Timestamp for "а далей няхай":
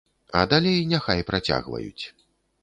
0.39-1.21